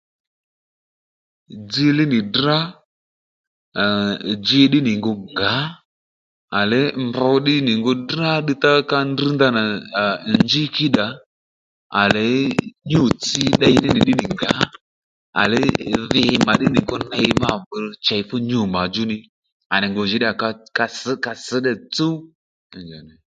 [1.69, 3.85] Dziylíy nì drá à à
[4.45, 5.53] dji ddí nì ngu ngǎ,
[6.57, 9.63] à le mb ddí nì ngu drá ddiy tá ka drŕ ndanà
[10.01, 10.03] à
[10.37, 11.05] njí kíyddà
[12.01, 12.25] à le
[12.89, 14.53] nyû-tsi tdey nì ní nì ddí nì ngǎ
[15.41, 15.67] à ley
[16.11, 16.95] dhi mà ddí nì kǒ
[18.05, 19.17] chěy fú nyû mà djú ddí
[19.73, 20.17] à nì ngu jì
[20.77, 22.15] ka sš ka sš ddíyà tsúw